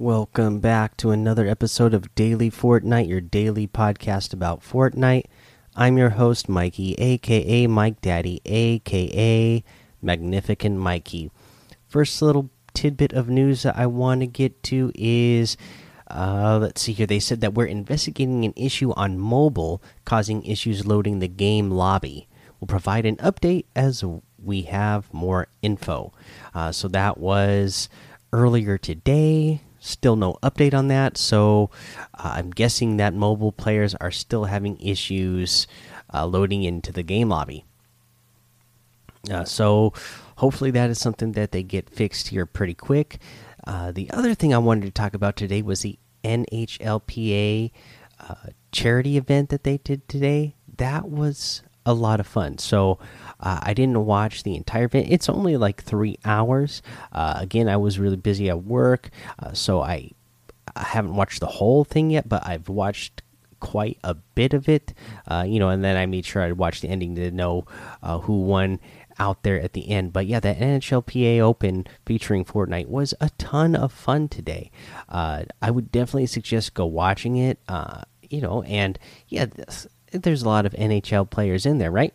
[0.00, 5.26] Welcome back to another episode of Daily Fortnite, your daily podcast about Fortnite.
[5.76, 9.62] I'm your host, Mikey, aka Mike Daddy, aka
[10.00, 11.30] Magnificent Mikey.
[11.86, 15.58] First little tidbit of news that I want to get to is
[16.06, 17.06] uh, let's see here.
[17.06, 22.26] They said that we're investigating an issue on mobile causing issues loading the game lobby.
[22.58, 24.02] We'll provide an update as
[24.42, 26.14] we have more info.
[26.54, 27.90] Uh, so that was
[28.32, 31.70] earlier today Still no update on that, so
[32.14, 35.66] uh, I'm guessing that mobile players are still having issues
[36.12, 37.64] uh, loading into the game lobby.
[39.30, 39.94] Uh, so
[40.36, 43.18] hopefully that is something that they get fixed here pretty quick.
[43.66, 47.70] Uh, the other thing I wanted to talk about today was the NHLPA
[48.20, 48.34] uh,
[48.72, 50.54] charity event that they did today.
[50.76, 52.58] That was a lot of fun.
[52.58, 52.98] So
[53.40, 55.08] uh, I didn't watch the entire event.
[55.10, 56.82] It's only like three hours.
[57.12, 60.10] Uh, again, I was really busy at work, uh, so I,
[60.76, 62.28] I haven't watched the whole thing yet.
[62.28, 63.22] But I've watched
[63.60, 64.94] quite a bit of it.
[65.26, 67.66] Uh, you know, and then I made sure I watched the ending to know
[68.02, 68.78] uh, who won
[69.18, 70.12] out there at the end.
[70.12, 74.70] But yeah, the NHLPA Open featuring Fortnite was a ton of fun today.
[75.08, 77.58] Uh, I would definitely suggest go watching it.
[78.28, 79.46] you know, and yeah.
[79.46, 82.14] This, there's a lot of NHL players in there, right?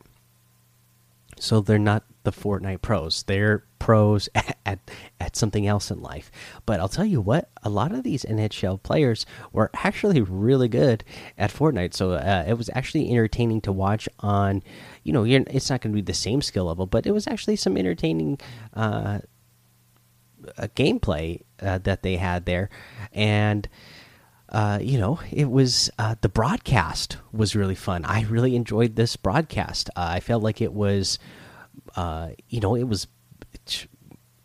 [1.38, 3.24] So they're not the Fortnite pros.
[3.24, 4.80] They're pros at, at,
[5.20, 6.32] at something else in life.
[6.66, 11.04] But I'll tell you what, a lot of these NHL players were actually really good
[11.38, 11.94] at Fortnite.
[11.94, 14.64] So uh, it was actually entertaining to watch on,
[15.04, 17.56] you know, it's not going to be the same skill level, but it was actually
[17.56, 18.40] some entertaining
[18.74, 19.20] uh,
[20.76, 22.70] gameplay uh, that they had there.
[23.14, 23.68] And
[24.50, 28.06] uh, you know, it was uh, the broadcast was really fun.
[28.06, 29.90] I really enjoyed this broadcast.
[29.96, 31.18] Uh, I felt like it was,
[31.96, 33.08] uh, you know, it was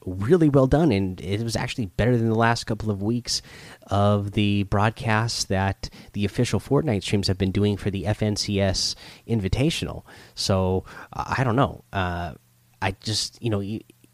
[0.06, 3.42] really well done, and it was actually better than the last couple of weeks
[3.88, 8.94] of the broadcasts that the official Fortnite streams have been doing for the FNCS
[9.28, 10.04] Invitational.
[10.34, 11.84] So I don't know.
[11.92, 12.34] Uh,
[12.80, 13.62] I just, you know,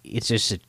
[0.03, 0.61] it's just a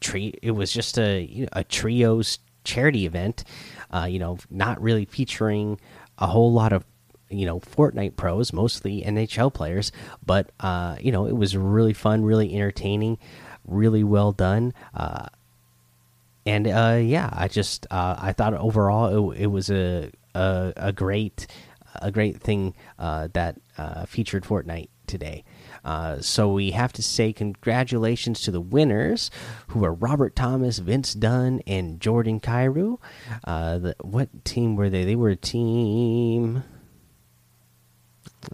[0.00, 0.34] tree.
[0.42, 3.44] It was just a you know, a trios charity event
[3.92, 5.78] uh, you know, not really featuring
[6.18, 6.84] a whole lot of
[7.32, 9.92] you know Fortnite pros, mostly NHL players,
[10.24, 13.18] but uh, you know it was really fun, really entertaining,
[13.66, 14.74] really well done.
[14.94, 15.26] Uh,
[16.44, 20.92] and uh, yeah, I just uh, I thought overall it, it was a, a, a
[20.92, 21.46] great
[21.96, 23.56] a great thing uh, that
[24.06, 25.44] featured Fortnite today.
[25.84, 29.30] Uh, so we have to say congratulations to the winners,
[29.68, 32.98] who are Robert Thomas, Vince Dunn, and Jordan Kyrou.
[33.44, 35.04] Uh, what team were they?
[35.04, 36.62] They were a team.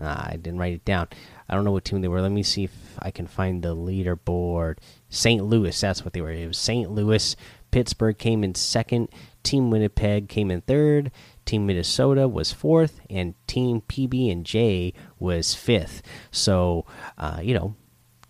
[0.01, 1.09] Ah, I didn't write it down.
[1.49, 2.21] I don't know what team they were.
[2.21, 4.79] Let me see if I can find the leaderboard.
[5.09, 5.43] St.
[5.43, 6.31] Louis, that's what they were.
[6.31, 6.91] It was St.
[6.91, 7.37] Louis.
[7.71, 9.09] Pittsburgh came in second.
[9.49, 11.11] Team Winnipeg came in third.
[11.47, 16.03] Team Minnesota was fourth, and Team PB and J was fifth.
[16.31, 16.85] So,
[17.17, 17.75] uh, you know,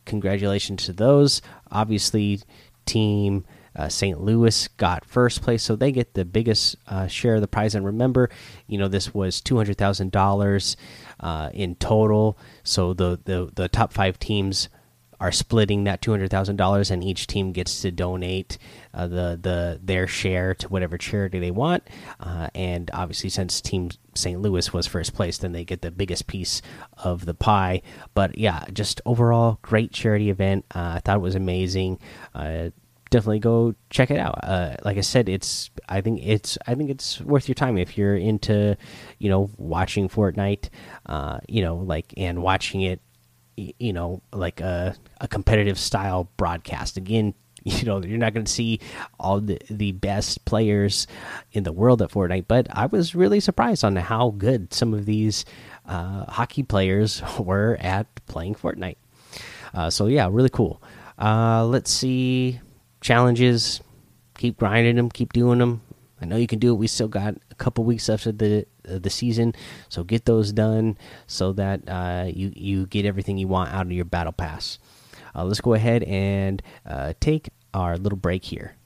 [0.04, 1.42] congratulations to those.
[1.72, 2.38] Obviously,
[2.86, 4.20] Team uh, St.
[4.20, 7.74] Louis got first place, so they get the biggest uh, share of the prize.
[7.74, 8.30] And remember,
[8.68, 10.76] you know, this was two hundred thousand uh, dollars
[11.52, 12.38] in total.
[12.62, 14.68] So the, the the top five teams
[15.20, 18.58] are splitting that two hundred thousand dollars, and each team gets to donate
[18.94, 21.82] uh, the the their share to whatever charity they want.
[22.20, 24.40] Uh, and obviously, since Team St.
[24.40, 26.62] Louis was first place, then they get the biggest piece
[26.98, 27.82] of the pie.
[28.14, 30.64] But yeah, just overall great charity event.
[30.74, 31.98] Uh, I thought it was amazing.
[32.34, 32.70] Uh,
[33.10, 34.38] definitely go check it out.
[34.42, 37.96] Uh, like I said, it's I think it's I think it's worth your time if
[37.96, 38.76] you're into
[39.18, 40.68] you know watching Fortnite.
[41.06, 43.00] Uh, you know, like and watching it
[43.78, 46.96] you know like a, a competitive style broadcast.
[46.96, 47.34] Again
[47.64, 48.80] you know you're not going to see
[49.18, 51.06] all the, the best players
[51.52, 55.06] in the world at Fortnite but I was really surprised on how good some of
[55.06, 55.44] these
[55.84, 58.96] uh, hockey players were at playing Fortnite.
[59.74, 60.82] Uh, so yeah really cool.
[61.18, 62.60] Uh, let's see
[63.00, 63.80] challenges.
[64.36, 65.82] Keep grinding them keep doing them
[66.20, 66.76] I know you can do it.
[66.76, 69.54] We still got couple weeks after the uh, the season.
[69.88, 70.96] So get those done
[71.26, 74.78] so that uh, you you get everything you want out of your battle pass.
[75.34, 76.62] Uh, let's go ahead and
[77.20, 78.77] take our little break here.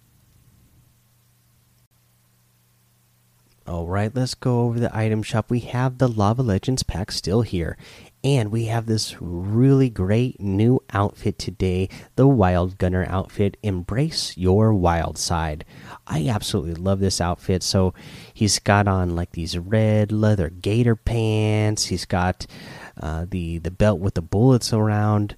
[3.64, 5.48] All right, let's go over the item shop.
[5.48, 7.76] We have the Lava Legends pack still here,
[8.24, 13.56] and we have this really great new outfit today the Wild Gunner outfit.
[13.62, 15.64] Embrace your wild side.
[16.08, 17.62] I absolutely love this outfit.
[17.62, 17.94] So
[18.34, 21.84] he's got on like these red leather gator pants.
[21.84, 22.48] He's got
[23.00, 25.36] uh, the, the belt with the bullets around,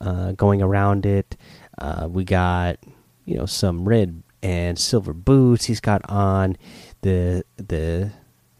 [0.00, 1.36] uh, going around it.
[1.76, 2.78] Uh, we got,
[3.26, 5.66] you know, some red and silver boots.
[5.66, 6.56] He's got on
[7.02, 8.12] the the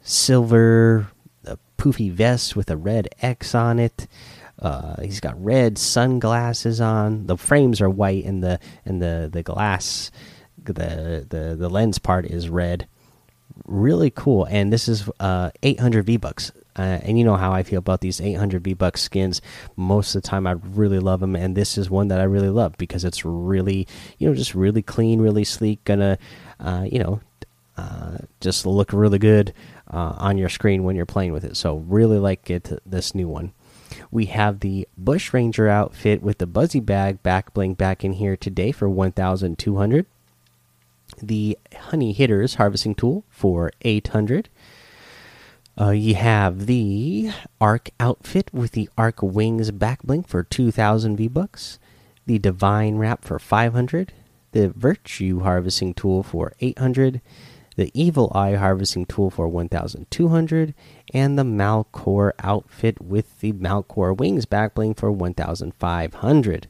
[0.03, 1.09] silver
[1.43, 4.07] the poofy vest with a red X on it.
[4.59, 7.27] Uh, he's got red sunglasses on.
[7.27, 10.11] The frames are white, and the and the the glass,
[10.65, 12.87] the the the lens part is red.
[13.65, 14.45] Really cool.
[14.45, 16.53] And this is uh, 800 V bucks.
[16.77, 19.41] Uh, and you know how I feel about these 800 V bucks skins.
[19.77, 22.51] Most of the time, I really love them, and this is one that I really
[22.51, 23.87] love because it's really,
[24.19, 25.83] you know, just really clean, really sleek.
[25.85, 26.19] Gonna,
[26.61, 27.21] uh, you know,
[27.77, 29.53] uh, just look really good
[29.93, 31.57] uh, on your screen when you're playing with it.
[31.57, 32.71] So really like it.
[32.85, 33.53] This new one.
[34.11, 38.37] We have the Bush Ranger outfit with the Buzzy Bag back bling back in here
[38.37, 40.07] today for 1,200.
[41.23, 44.49] The Honey Hitters harvesting tool for 800.
[45.79, 47.31] Uh, you have the
[47.61, 51.79] Arc outfit with the Arc Wings back bling for 2,000 V bucks.
[52.25, 54.13] The Divine Wrap for 500.
[54.53, 57.21] The Virtue harvesting tool for 800
[57.77, 60.75] the Evil Eye harvesting tool for 1200,
[61.13, 66.69] and the Malcore outfit with the Malcore wings backbling for 1500.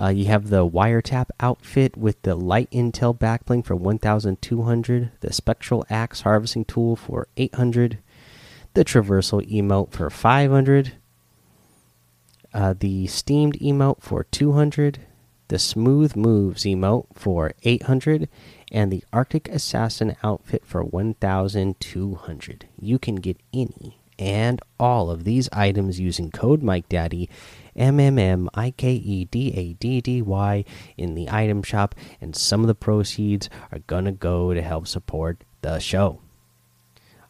[0.00, 5.84] Uh, you have the Wiretap outfit with the Light Intel backbling for 1200, the Spectral
[5.90, 7.98] Axe harvesting tool for 800,
[8.74, 10.94] the Traversal emote for 500,
[12.54, 15.00] uh, the Steamed emote for 200,
[15.48, 18.28] the Smooth Moves emote for 800,
[18.70, 22.68] and the Arctic Assassin outfit for 1200.
[22.80, 27.28] You can get any and all of these items using code Mike Daddy
[27.74, 30.64] M M M I K E D A D D Y
[30.96, 35.42] in the item shop and some of the proceeds are to go to help support
[35.62, 36.20] the show.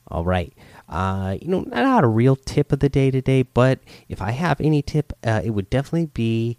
[0.09, 0.53] All right.
[0.87, 3.79] Uh, you know, not a real tip of the day today, but
[4.11, 6.59] if I have any tip, uh, it would definitely be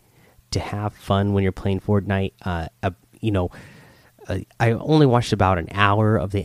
[0.49, 2.33] to have fun when you're playing Fortnite.
[2.41, 2.69] Uh,
[3.19, 3.51] you know,
[4.27, 6.39] uh, I only watched about an hour of the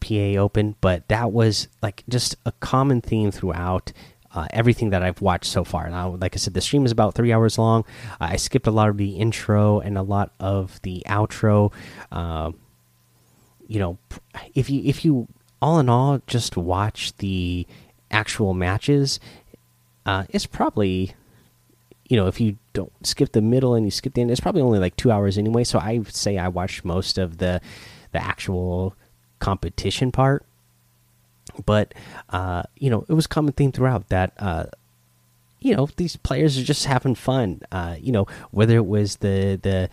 [0.00, 3.92] NHLPA Open, but that was like just a common theme throughout.
[4.32, 5.90] Uh, everything that I've watched so far.
[5.90, 7.84] Now, like I said, the stream is about three hours long.
[8.20, 11.72] I skipped a lot of the intro and a lot of the outro.
[12.12, 12.52] Uh,
[13.66, 13.98] you know,
[14.54, 15.26] if you if you
[15.60, 17.66] all in all just watch the
[18.12, 19.18] actual matches,
[20.06, 21.14] uh, it's probably
[22.10, 24.62] you know, if you don't skip the middle and you skip the end, it's probably
[24.62, 25.62] only like two hours anyway.
[25.62, 27.60] So I say I watched most of the
[28.12, 28.96] the actual
[29.40, 30.44] competition part.
[31.66, 31.94] But
[32.28, 34.66] uh, you know, it was common theme throughout that uh,
[35.60, 37.60] you know these players are just having fun.
[37.72, 39.90] Uh, you know, whether it was the the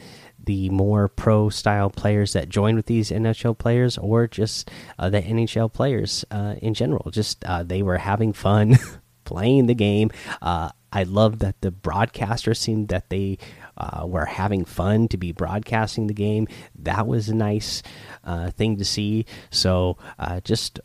[0.48, 5.22] the more pro style players that joined with these NHL players, or just uh, the
[5.22, 8.78] NHL players uh, in general, just uh, they were having fun
[9.26, 10.10] playing the game.
[10.42, 13.38] Uh, I love that the broadcasters seemed that they
[13.78, 16.48] uh, were having fun to be broadcasting the game.
[16.76, 17.84] That was a nice
[18.24, 19.26] uh, thing to see.
[19.50, 20.80] So uh, just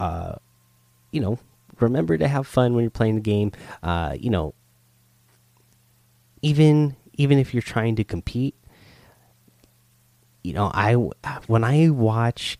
[0.00, 0.36] uh,
[1.10, 1.38] you know,
[1.80, 3.52] remember to have fun when you're playing the game.
[3.82, 4.54] Uh, you know,
[6.42, 8.54] even even if you're trying to compete,
[10.42, 10.94] you know, I
[11.46, 12.58] when I watch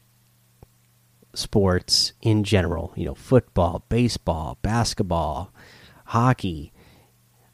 [1.35, 5.53] sports in general, you know, football, baseball, basketball,
[6.07, 6.73] hockey,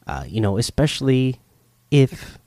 [0.06, 1.40] uh, you know, especially
[1.92, 2.38] if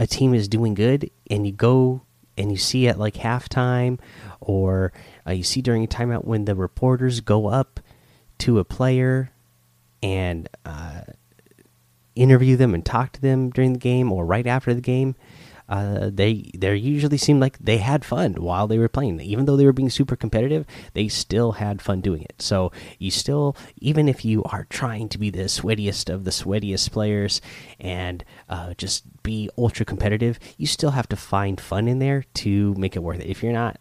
[0.00, 2.00] a team is doing good and you go
[2.38, 4.00] and you see at like halftime
[4.40, 4.92] or
[5.26, 7.78] uh, you see during a timeout when the reporters go up
[8.38, 9.30] to a player
[10.02, 11.02] and uh,
[12.16, 15.14] interview them and talk to them during the game or right after the game
[15.72, 19.18] uh, they they usually seemed like they had fun while they were playing.
[19.22, 22.34] Even though they were being super competitive, they still had fun doing it.
[22.42, 26.92] So you still, even if you are trying to be the sweatiest of the sweatiest
[26.92, 27.40] players
[27.80, 32.74] and uh, just be ultra competitive, you still have to find fun in there to
[32.74, 33.30] make it worth it.
[33.30, 33.80] If you're not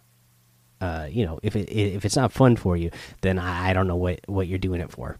[0.80, 3.88] uh, you know, if it if it's not fun for you, then I, I don't
[3.88, 5.20] know what what you're doing it for.